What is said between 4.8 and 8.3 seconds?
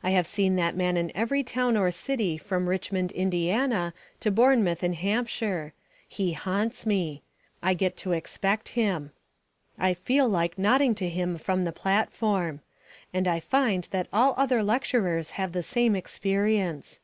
in Hampshire. He haunts me. I get to